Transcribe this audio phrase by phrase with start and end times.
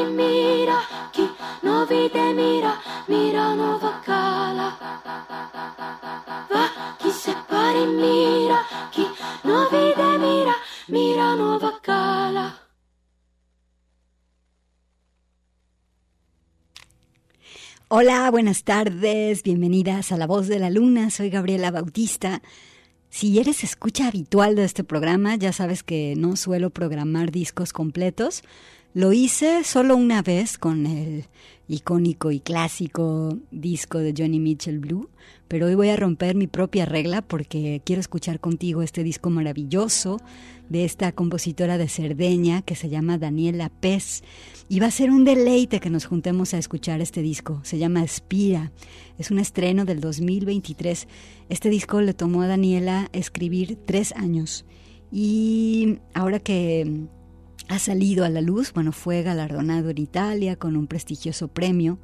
[0.00, 0.78] Mira,
[1.12, 1.28] chi
[1.62, 4.78] non vede mira, mira cala.
[6.50, 9.06] Va, chi separi mira, chi
[9.44, 10.54] mira,
[10.88, 12.58] mira cala.
[17.88, 22.40] Hola, buenas tardes, bienvenidas a La Voz de la Luna, soy Gabriela Bautista.
[23.10, 28.42] Si eres escucha habitual de este programa, ya sabes que no suelo programar discos completos.
[28.94, 31.24] Lo hice solo una vez con el
[31.66, 35.08] icónico y clásico disco de Johnny Mitchell Blue,
[35.48, 40.20] pero hoy voy a romper mi propia regla porque quiero escuchar contigo este disco maravilloso
[40.68, 44.24] de esta compositora de Cerdeña que se llama Daniela Pez.
[44.68, 47.60] Y va a ser un deleite que nos juntemos a escuchar este disco.
[47.62, 48.72] Se llama Espira.
[49.16, 51.08] Es un estreno del 2023.
[51.48, 54.66] Este disco le tomó a Daniela escribir tres años.
[55.10, 57.06] Y ahora que
[57.72, 61.98] ha salido a la luz, bueno, fue galardonado en Italia con un prestigioso premio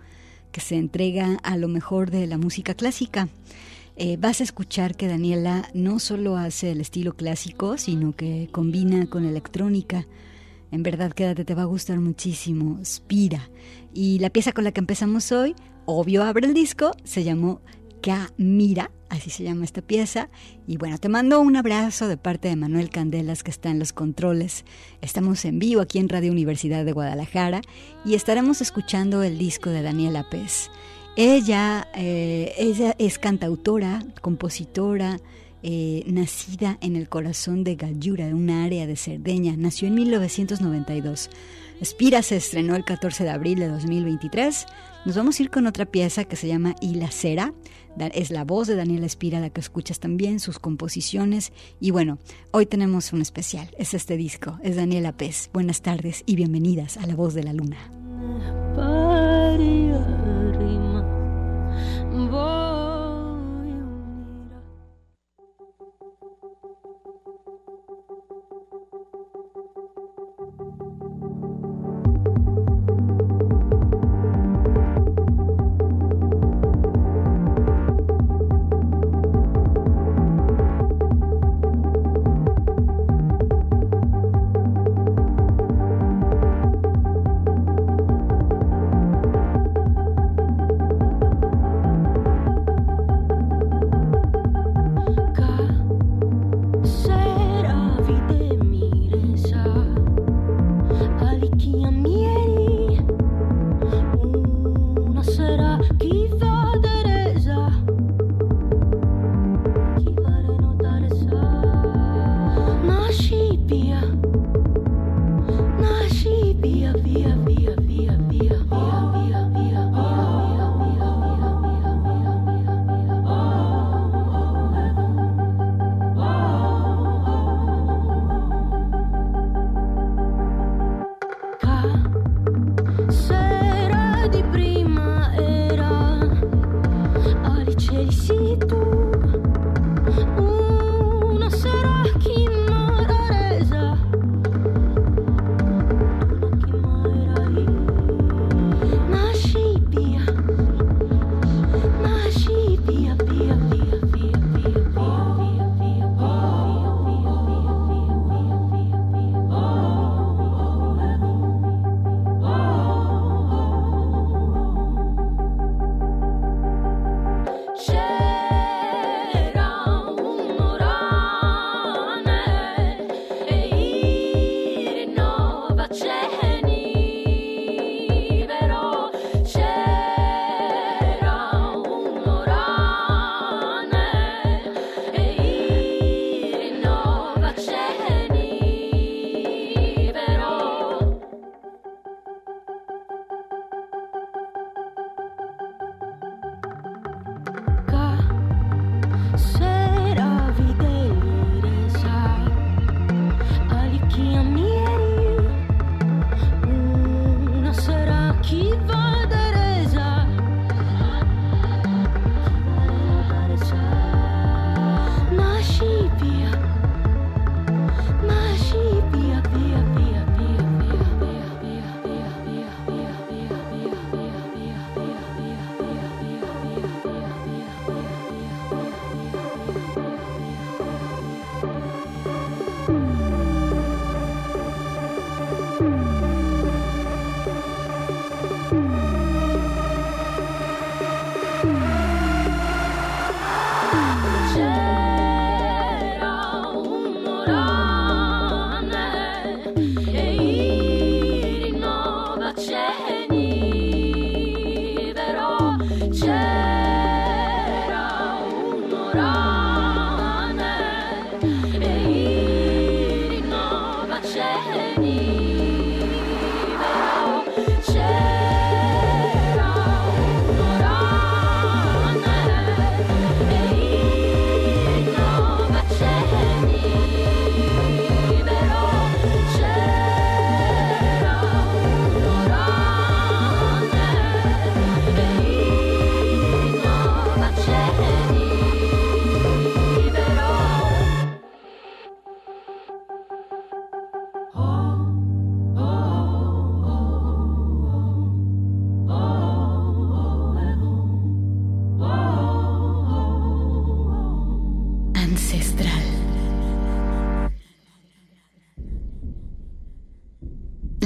[0.50, 3.28] que se entrega a lo mejor de la música clásica.
[3.96, 9.10] Eh, vas a escuchar que Daniela no solo hace el estilo clásico, sino que combina
[9.10, 10.06] con electrónica.
[10.70, 12.80] En verdad, quédate, te va a gustar muchísimo.
[12.82, 13.50] Spira.
[13.92, 15.54] Y la pieza con la que empezamos hoy,
[15.84, 17.60] obvio abre el disco, se llamó
[18.00, 20.28] Camira, así se llama esta pieza.
[20.66, 23.92] Y bueno, te mando un abrazo de parte de Manuel Candelas, que está en los
[23.92, 24.64] controles.
[25.00, 27.62] Estamos en vivo aquí en Radio Universidad de Guadalajara
[28.04, 30.70] y estaremos escuchando el disco de Daniela Pez.
[31.16, 35.18] Ella, eh, ella es cantautora, compositora,
[35.64, 39.56] eh, nacida en el corazón de Gallura, una área de Cerdeña.
[39.56, 41.30] Nació en 1992.
[41.80, 44.66] Espira se estrenó el 14 de abril de 2023.
[45.04, 47.52] Nos vamos a ir con otra pieza que se llama la cera.
[47.96, 51.52] Es la voz de Daniela Espira la que escuchas también, sus composiciones.
[51.80, 52.18] Y bueno,
[52.52, 53.68] hoy tenemos un especial.
[53.78, 54.58] Es este disco.
[54.62, 55.50] Es Daniela Pez.
[55.52, 57.78] Buenas tardes y bienvenidas a La Voz de la Luna.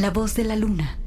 [0.02, 1.01] La voz de la luna.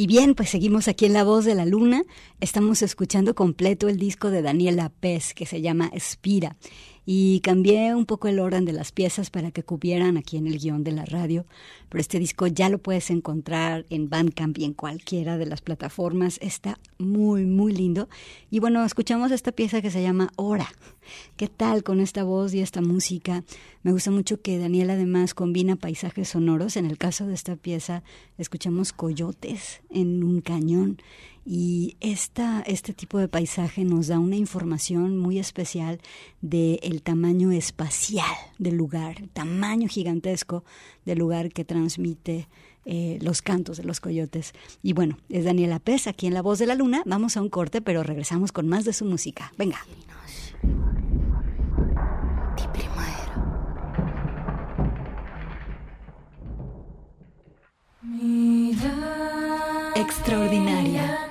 [0.00, 2.04] Y bien, pues seguimos aquí en La Voz de la Luna.
[2.40, 6.56] Estamos escuchando completo el disco de Daniela Pez que se llama Espira.
[7.06, 10.58] Y cambié un poco el orden de las piezas para que cupieran aquí en el
[10.58, 11.46] guion de la radio.
[11.88, 16.38] Pero este disco ya lo puedes encontrar en Bandcamp y en cualquiera de las plataformas.
[16.40, 18.08] Está muy, muy lindo.
[18.50, 20.68] Y bueno, escuchamos esta pieza que se llama Hora.
[21.36, 23.42] ¿Qué tal con esta voz y esta música?
[23.82, 26.76] Me gusta mucho que Daniel además combina paisajes sonoros.
[26.76, 28.02] En el caso de esta pieza
[28.38, 30.98] escuchamos coyotes en un cañón
[31.52, 35.98] y esta, este tipo de paisaje nos da una información muy especial
[36.40, 40.62] del tamaño espacial del lugar, el tamaño gigantesco
[41.04, 42.46] del lugar que transmite
[42.84, 44.52] eh, los cantos de los coyotes.
[44.80, 47.02] Y bueno, es Daniela Pez aquí en La Voz de la Luna.
[47.04, 49.52] Vamos a un corte, pero regresamos con más de su música.
[49.58, 49.84] Venga.
[59.96, 61.30] Extraordinaria.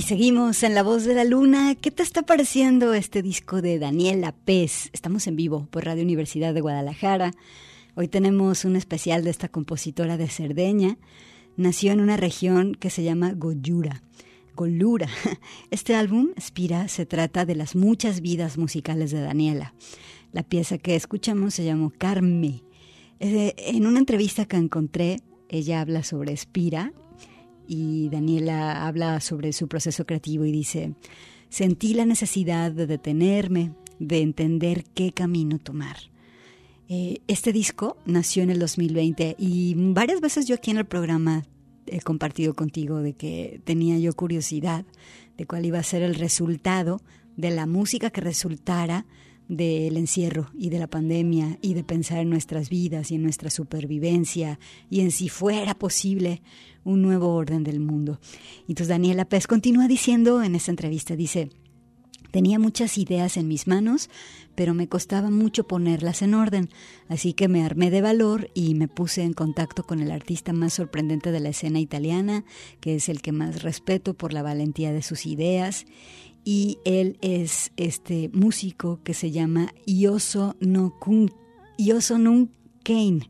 [0.00, 1.74] Aquí seguimos en La Voz de la Luna.
[1.74, 4.88] ¿Qué te está pareciendo este disco de Daniela Pez?
[4.94, 7.32] Estamos en vivo por Radio Universidad de Guadalajara.
[7.96, 10.96] Hoy tenemos un especial de esta compositora de Cerdeña.
[11.58, 14.02] Nació en una región que se llama Goyura.
[14.54, 15.06] con Lura.
[15.70, 19.74] Este álbum, Spira, se trata de las muchas vidas musicales de Daniela.
[20.32, 22.62] La pieza que escuchamos se llamó Carme.
[23.18, 26.94] Eh, en una entrevista que encontré, ella habla sobre Spira
[27.70, 30.94] y Daniela habla sobre su proceso creativo y dice,
[31.50, 35.96] sentí la necesidad de detenerme, de entender qué camino tomar.
[36.88, 41.46] Eh, este disco nació en el 2020 y varias veces yo aquí en el programa
[41.86, 44.84] he compartido contigo de que tenía yo curiosidad
[45.36, 47.00] de cuál iba a ser el resultado
[47.36, 49.06] de la música que resultara
[49.46, 53.50] del encierro y de la pandemia y de pensar en nuestras vidas y en nuestra
[53.50, 56.42] supervivencia y en si fuera posible
[56.84, 58.20] un nuevo orden del mundo.
[58.66, 61.50] Y entonces Daniela Pez continúa diciendo en esta entrevista, dice,
[62.30, 64.08] Tenía muchas ideas en mis manos,
[64.54, 66.68] pero me costaba mucho ponerlas en orden,
[67.08, 70.74] así que me armé de valor y me puse en contacto con el artista más
[70.74, 72.44] sorprendente de la escena italiana,
[72.80, 75.86] que es el que más respeto por la valentía de sus ideas,
[76.44, 80.94] y él es este músico que se llama Ioso no
[81.76, 82.18] Ioso
[82.82, 83.28] Kane.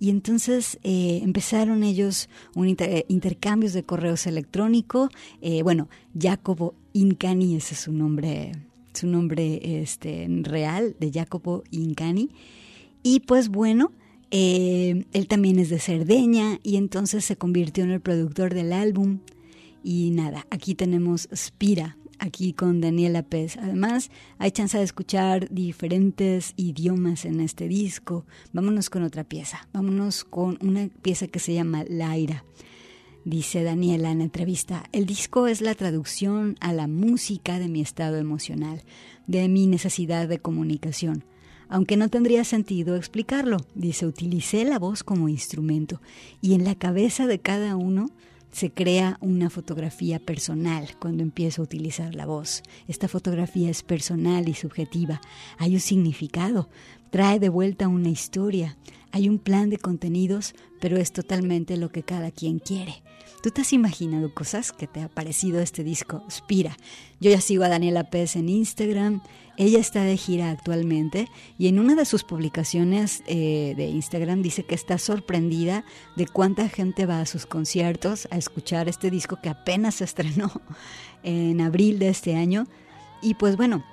[0.00, 5.10] Y entonces eh, empezaron ellos un eh, intercambios de correos electrónicos.
[5.40, 8.52] Eh, bueno, Jacobo Incani, ese es su nombre,
[8.92, 12.30] su nombre este, real, de Jacobo Incani.
[13.02, 13.92] Y pues bueno,
[14.30, 19.20] él también es de Cerdeña y entonces se convirtió en el productor del álbum.
[19.82, 23.56] Y nada, aquí tenemos Spira, aquí con Daniela Pez.
[23.56, 28.26] Además, hay chance de escuchar diferentes idiomas en este disco.
[28.52, 29.68] Vámonos con otra pieza.
[29.72, 32.44] Vámonos con una pieza que se llama Laira.
[33.24, 37.80] Dice Daniela en la entrevista, el disco es la traducción a la música de mi
[37.80, 38.82] estado emocional,
[39.26, 41.24] de mi necesidad de comunicación.
[41.68, 46.00] Aunque no tendría sentido explicarlo, dice, utilicé la voz como instrumento
[46.40, 48.10] y en la cabeza de cada uno
[48.58, 52.64] se crea una fotografía personal cuando empiezo a utilizar la voz.
[52.88, 55.20] Esta fotografía es personal y subjetiva.
[55.58, 56.68] Hay un significado,
[57.10, 58.76] trae de vuelta una historia.
[59.12, 63.04] Hay un plan de contenidos, pero es totalmente lo que cada quien quiere.
[63.44, 66.24] ¿Tú te has imaginado cosas que te ha parecido este disco?
[66.28, 66.76] Spira.
[67.20, 69.22] Yo ya sigo a Daniela Pérez en Instagram.
[69.58, 74.62] Ella está de gira actualmente y en una de sus publicaciones eh, de Instagram dice
[74.62, 79.48] que está sorprendida de cuánta gente va a sus conciertos a escuchar este disco que
[79.48, 80.52] apenas se estrenó
[81.24, 82.68] en abril de este año.
[83.20, 83.84] Y pues bueno,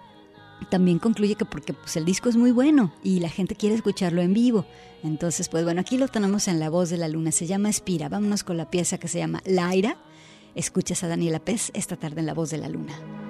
[0.70, 4.22] también concluye que porque pues, el disco es muy bueno y la gente quiere escucharlo
[4.22, 4.68] en vivo.
[5.04, 8.08] Entonces, pues bueno, aquí lo tenemos en La Voz de la Luna, se llama Espira.
[8.08, 9.98] Vámonos con la pieza que se llama Laira.
[10.54, 13.25] Escuchas a Daniela Pez esta tarde en La Voz de la Luna.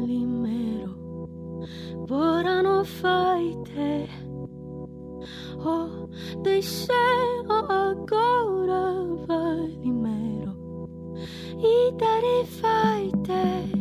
[0.00, 1.28] nell'imero
[2.06, 4.08] vorano fajte
[5.58, 6.08] o
[6.42, 10.88] deixeo agora valimero
[11.58, 13.80] i dare fajte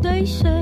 [0.00, 0.55] Deixa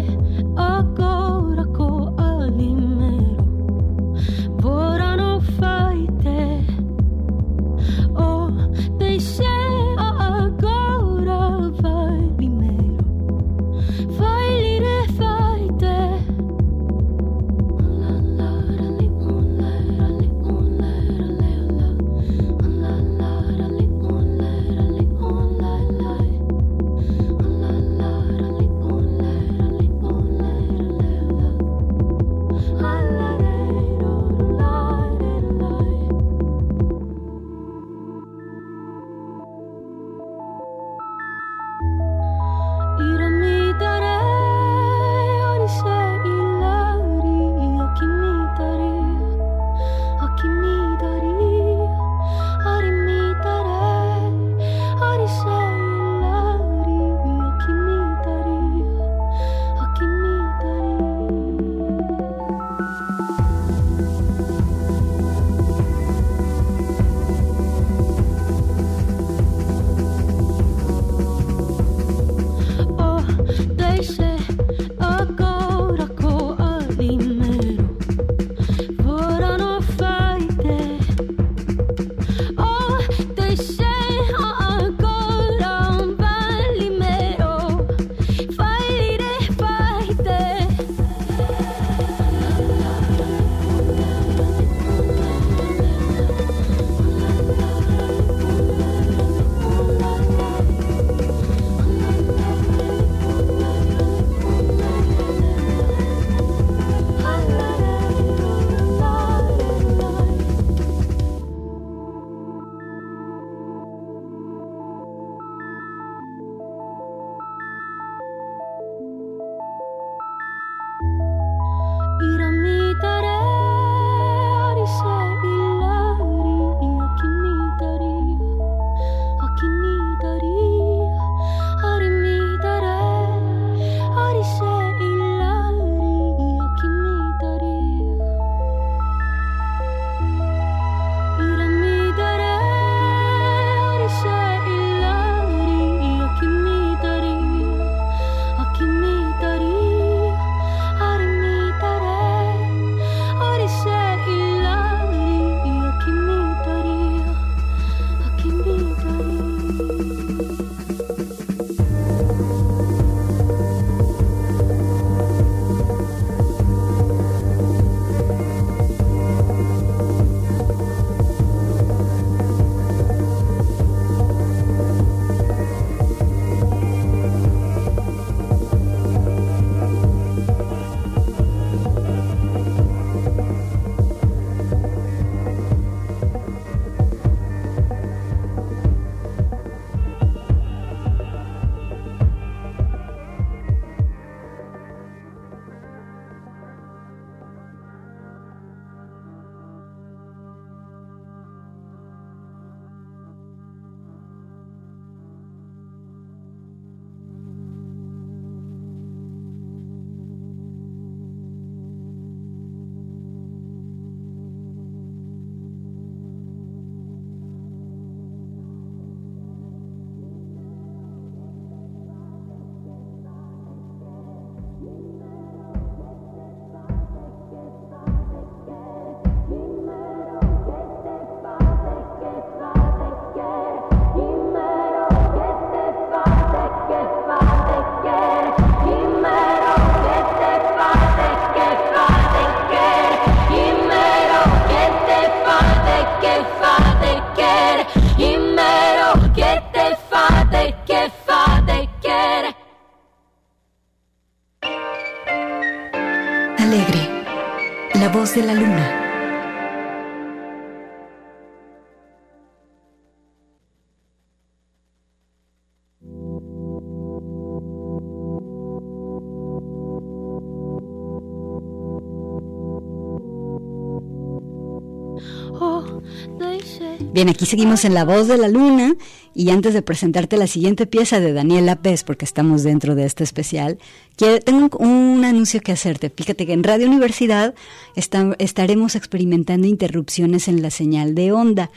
[277.14, 278.96] Bien, aquí seguimos en La Voz de la Luna
[279.36, 283.22] y antes de presentarte la siguiente pieza de Daniel López, porque estamos dentro de este
[283.22, 283.78] especial,
[284.16, 286.10] quiero, tengo un, anuncio que hacerte.
[286.10, 287.54] Fíjate que en Radio Universidad
[287.94, 291.70] estaremos experimentando interrupciones en la señal de onda.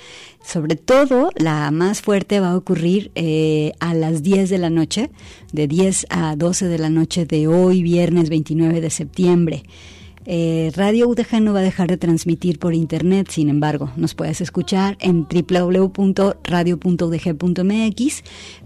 [0.43, 5.12] Sobre todo, la más fuerte va a ocurrir eh, a las 10 de la noche,
[5.54, 9.63] de 10 a 12 de la noche de hoy, viernes 29 de septiembre.
[10.29, 14.41] Eh, Radio UDG no va a dejar de transmitir por internet, sin embargo, nos puedes
[14.41, 18.23] escuchar en www.radio.udg.mx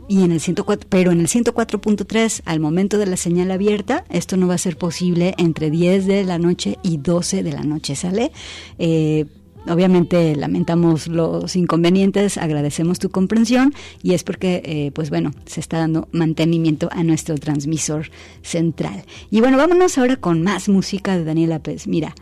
[0.10, 4.38] y en el 104, pero en el 104.3 al momento de la señal abierta, esto
[4.38, 7.96] no va a ser posible entre 10 de la noche y 12 de la noche,
[7.96, 8.32] ¿sale?
[8.80, 9.28] Eh,
[9.68, 15.78] Obviamente lamentamos los inconvenientes, agradecemos tu comprensión y es porque, eh, pues bueno, se está
[15.78, 18.10] dando mantenimiento a nuestro transmisor
[18.42, 19.04] central.
[19.30, 21.88] Y bueno, vámonos ahora con más música de Daniela Pérez.
[21.88, 22.16] Mira,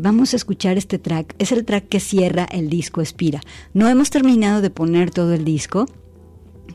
[0.00, 1.34] vamos a escuchar este track.
[1.38, 3.40] Es el track que cierra el disco Espira.
[3.74, 5.86] No hemos terminado de poner todo el disco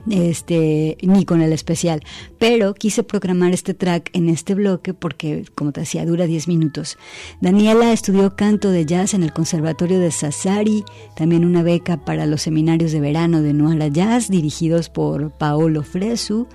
[0.09, 2.01] este, ni con el especial.
[2.39, 6.97] Pero quise programar este track en este bloque porque, como te decía, dura 10 minutos.
[7.41, 10.83] Daniela estudió canto de jazz en el Conservatorio de Sassari,
[11.15, 16.47] también una beca para los seminarios de verano de Noara Jazz, dirigidos por Paolo Fresu.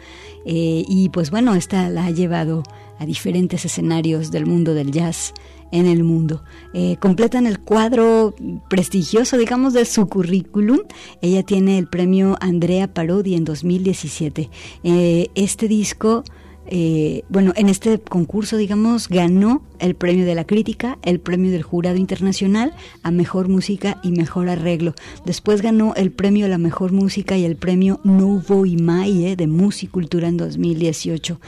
[0.46, 2.62] Eh, y pues bueno, esta la ha llevado
[2.98, 5.33] a diferentes escenarios del mundo del jazz
[5.72, 6.42] en el mundo.
[6.74, 8.35] Eh, completan el cuadro
[8.68, 10.80] prestigioso, digamos, de su currículum.
[11.22, 14.50] Ella tiene el premio Andrea Parodi en 2017.
[14.85, 16.24] Eh, este disco
[16.72, 21.64] eh, bueno, en este concurso, digamos, ganó el premio de la crítica, el premio del
[21.64, 24.94] jurado internacional a mejor música y mejor arreglo.
[25.24, 30.28] Después ganó el premio a la mejor música y el premio Novo Imae de Musicultura
[30.28, 31.40] en 2018.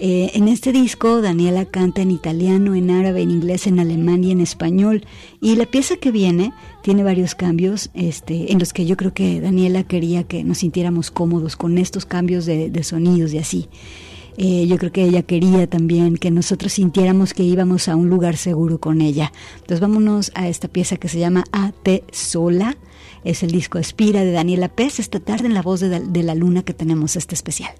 [0.00, 4.32] Eh, en este disco, Daniela canta en italiano, en árabe, en inglés, en alemán y
[4.32, 5.06] en español.
[5.40, 6.52] Y la pieza que viene
[6.82, 11.10] tiene varios cambios este, en los que yo creo que Daniela quería que nos sintiéramos
[11.10, 13.68] cómodos con estos cambios de sonidos y así.
[14.40, 18.36] Eh, yo creo que ella quería también que nosotros sintiéramos que íbamos a un lugar
[18.36, 19.32] seguro con ella.
[19.56, 22.76] Entonces vámonos a esta pieza que se llama A Te Sola.
[23.24, 25.00] Es el disco Espira de Daniela Pez.
[25.00, 27.74] Esta tarde en la voz de la luna que tenemos este especial.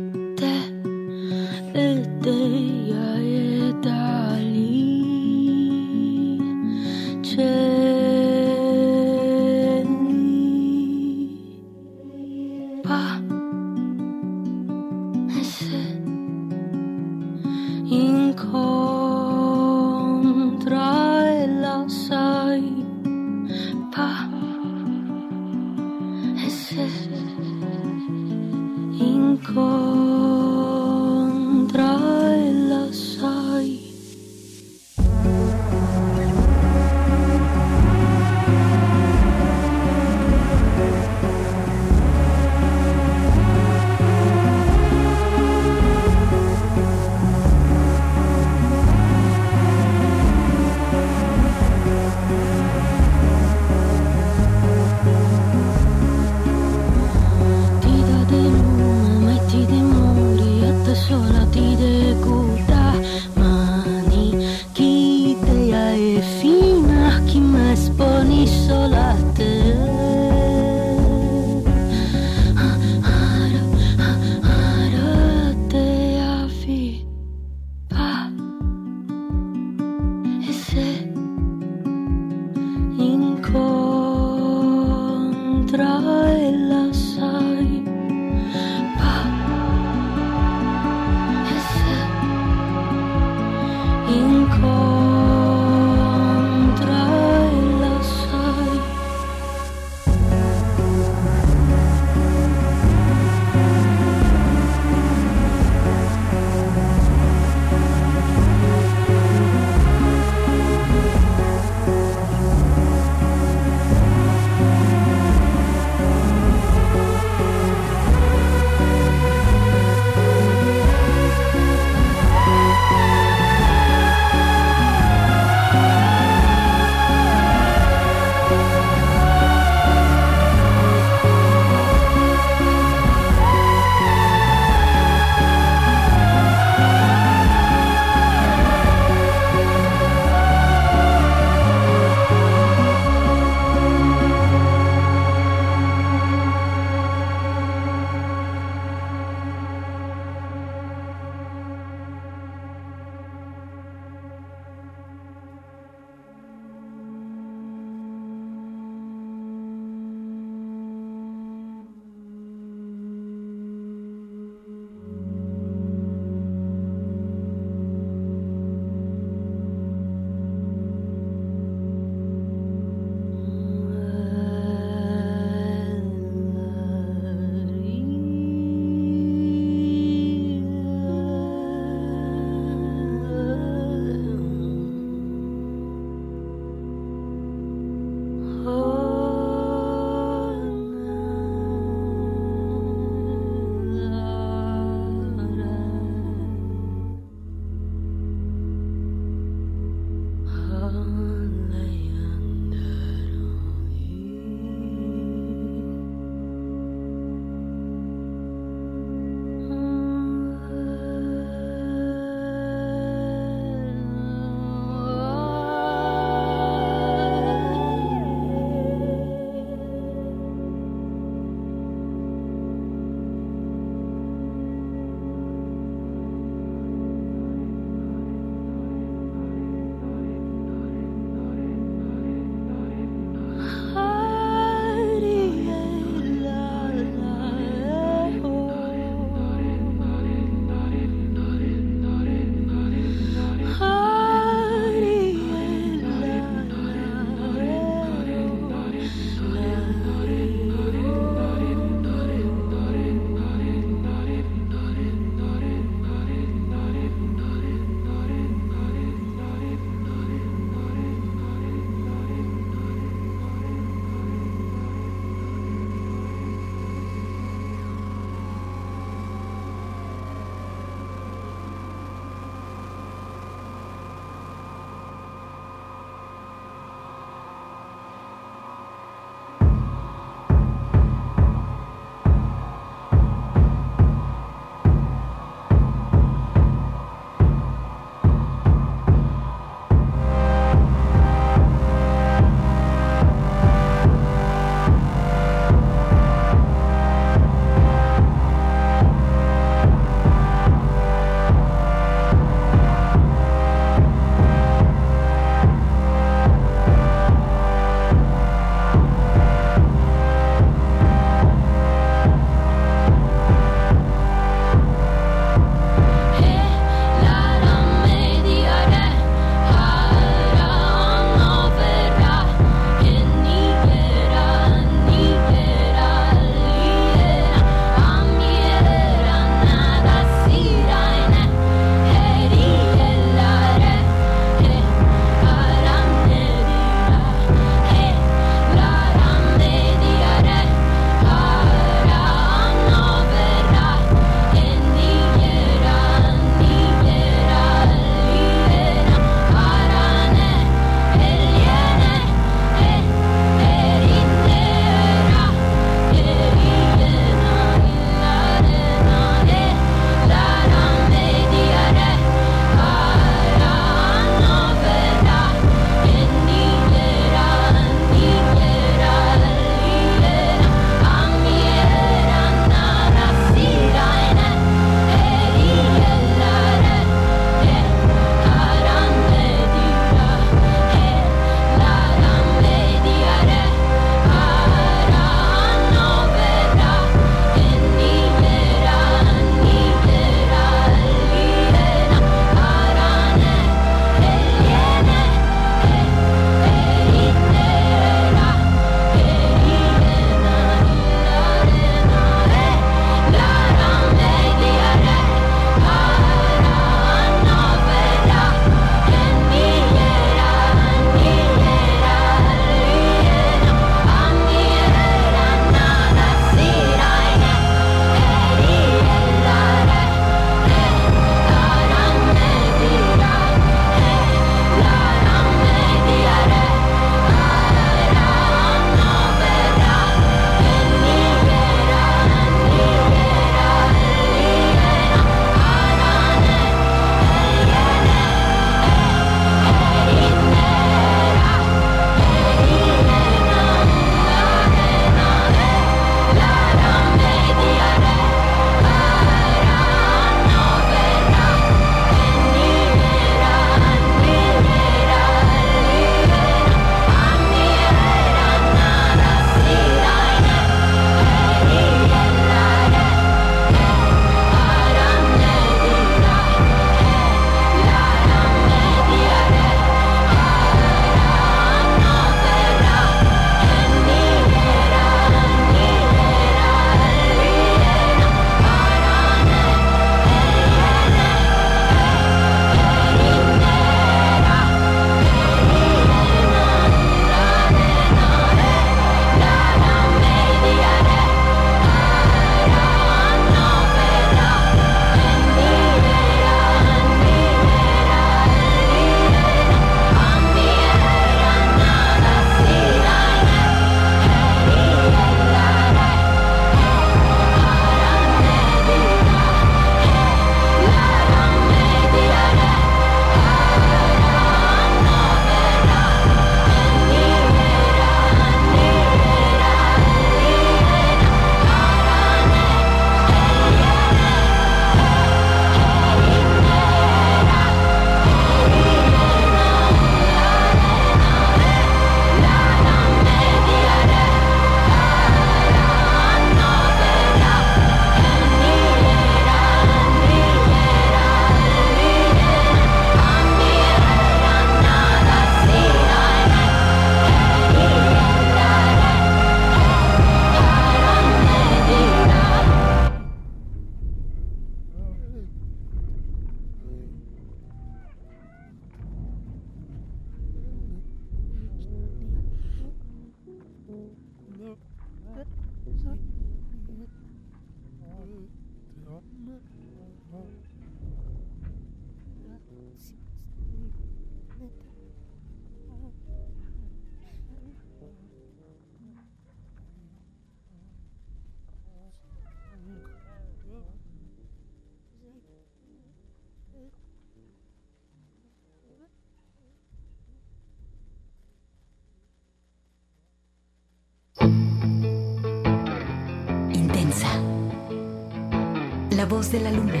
[599.20, 600.00] La voz de la luna.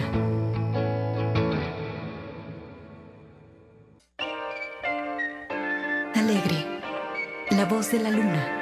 [6.14, 6.80] Alegre.
[7.50, 8.56] La voz de la luna.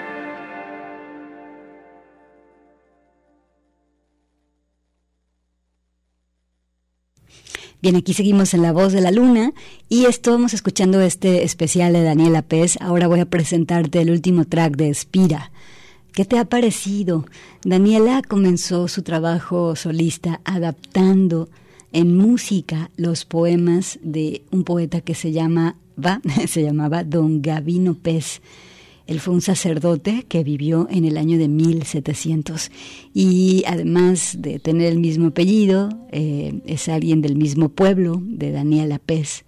[7.81, 9.53] Bien, aquí seguimos en La Voz de la Luna
[9.89, 12.79] y estamos escuchando este especial de Daniela Pez.
[12.81, 15.53] Ahora voy a presentarte el último track de Espira.
[16.13, 17.27] ¿Qué te ha parecido?
[17.65, 21.49] Daniela comenzó su trabajo solista adaptando
[21.93, 25.77] en música los poemas de un poeta que se llama
[26.47, 28.41] se llamaba Don Gavino Pez.
[29.07, 32.71] Él fue un sacerdote que vivió en el año de 1700
[33.15, 38.99] y además de tener el mismo apellido, eh, es alguien del mismo pueblo, de Daniela
[38.99, 39.45] Pez.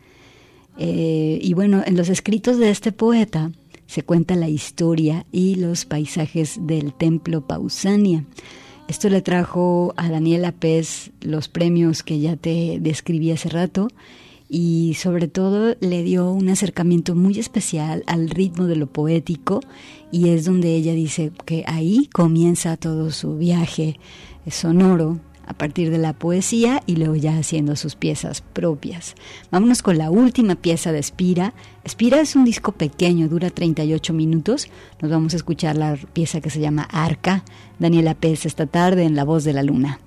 [0.79, 3.53] Eh, y bueno, en los escritos de este poeta
[3.91, 8.25] se cuenta la historia y los paisajes del templo Pausania.
[8.87, 13.89] Esto le trajo a Daniela Pez los premios que ya te describí hace rato
[14.49, 19.59] y sobre todo le dio un acercamiento muy especial al ritmo de lo poético
[20.13, 23.99] y es donde ella dice que ahí comienza todo su viaje
[24.49, 25.19] sonoro
[25.51, 29.17] a partir de la poesía y luego ya haciendo sus piezas propias.
[29.51, 31.55] Vámonos con la última pieza de Espira.
[31.83, 34.69] Espira es un disco pequeño, dura 38 minutos.
[35.03, 37.43] Nos vamos a escuchar la pieza que se llama Arca.
[37.81, 39.99] Daniela Pérez esta tarde en La Voz de la Luna.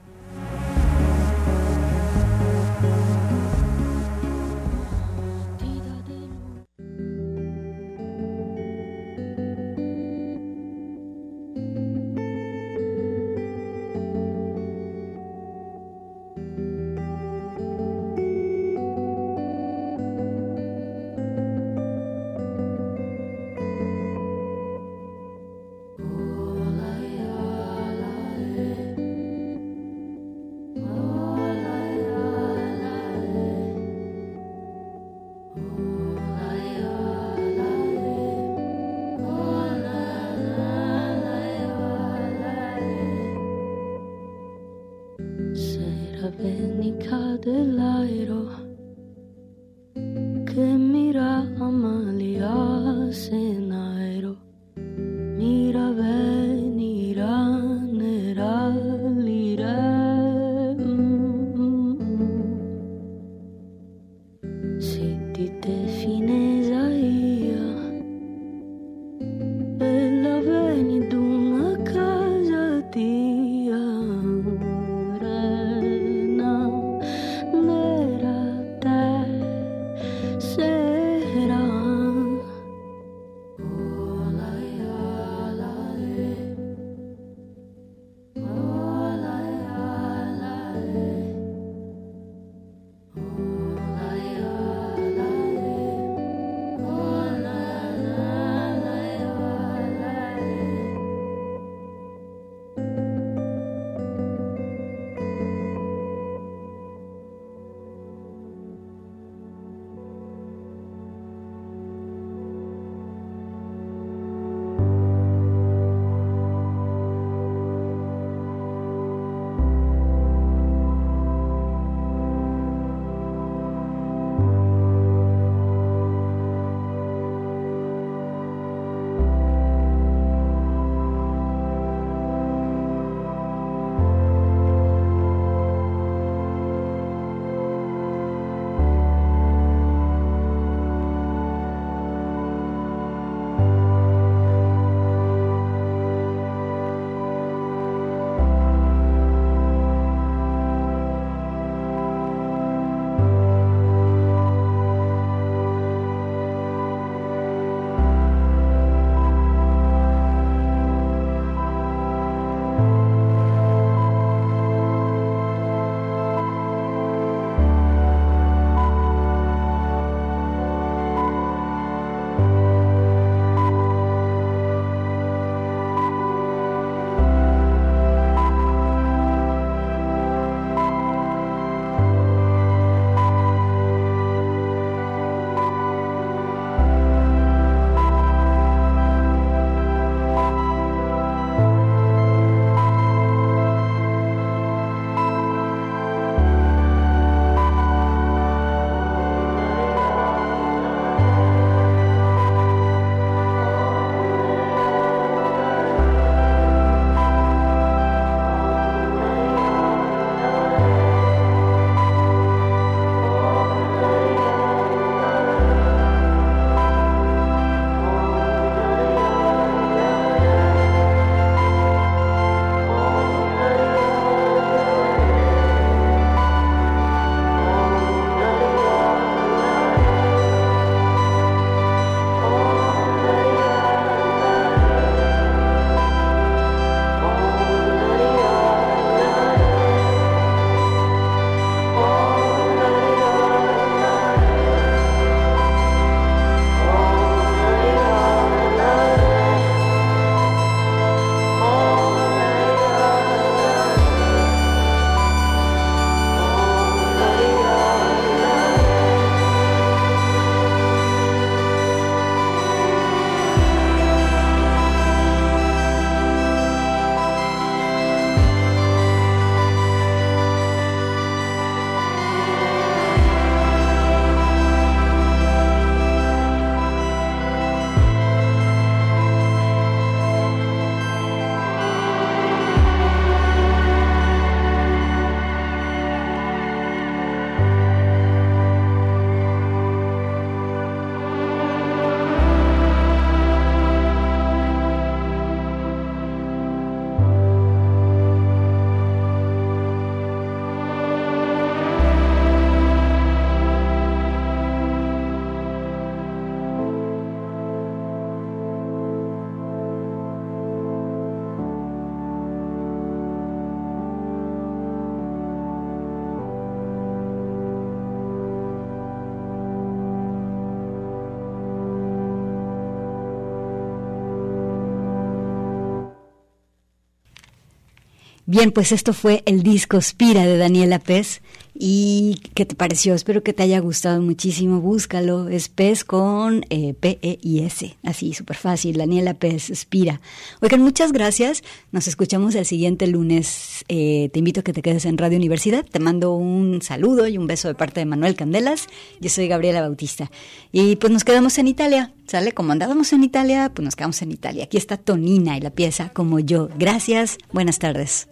[328.54, 331.42] Bien, pues esto fue el disco Spira de Daniela Pez.
[331.74, 333.16] ¿Y qué te pareció?
[333.16, 334.80] Espero que te haya gustado muchísimo.
[334.80, 335.50] Búscalo.
[335.50, 337.98] Es Pez con eh, P-E-I-S.
[338.04, 338.98] Así, súper fácil.
[338.98, 340.22] Daniela Pez, Spira.
[340.62, 341.64] Oigan, muchas gracias.
[341.92, 343.86] Nos escuchamos el siguiente lunes.
[343.88, 345.84] Eh, te invito a que te quedes en Radio Universidad.
[345.84, 348.86] Te mando un saludo y un beso de parte de Manuel Candelas.
[349.20, 350.30] Yo soy Gabriela Bautista.
[350.72, 352.14] Y pues nos quedamos en Italia.
[352.28, 352.52] ¿Sale?
[352.52, 354.66] Como andábamos en Italia, pues nos quedamos en Italia.
[354.66, 356.70] Aquí está Tonina y la pieza como yo.
[356.78, 357.40] Gracias.
[357.52, 358.28] Buenas tardes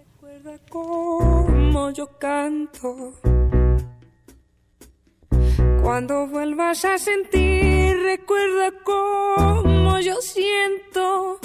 [1.94, 3.14] yo canto.
[5.82, 11.40] Cuando vuelvas a sentir, recuerda cómo yo siento.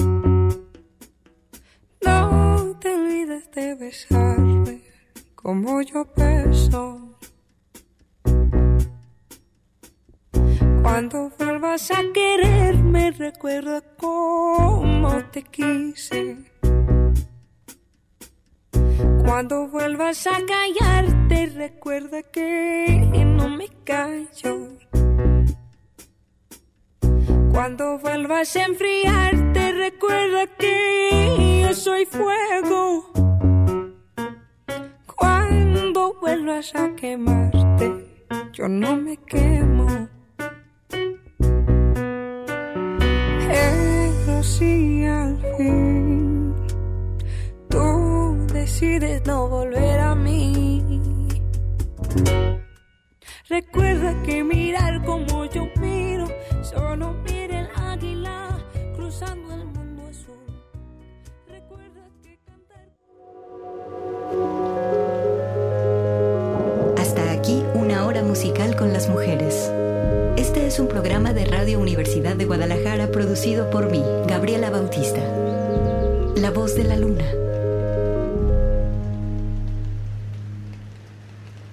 [2.03, 4.83] No te olvides de besarme
[5.35, 7.19] como yo beso.
[10.83, 16.56] Cuando vuelvas a quererme, recuerda cómo te quise.
[19.27, 24.69] Cuando vuelvas a callarte, recuerda que no me callo.
[27.53, 33.11] Cuando vuelvas a enfriarte, recuerda que yo soy fuego.
[35.17, 39.76] Cuando vuelvas a quemarte, yo no me quemo.
[48.79, 50.85] Decides no volver a mí.
[53.49, 56.27] Recuerda que mirar como yo miro,
[56.63, 58.59] solo mira el águila
[58.95, 60.37] cruzando el mundo azul.
[61.49, 62.87] Recuerda que cantar.
[66.99, 69.73] Hasta aquí una hora musical con las mujeres.
[70.37, 75.23] Este es un programa de Radio Universidad de Guadalajara producido por mí, Gabriela Bautista.
[76.37, 77.46] La voz de la luna.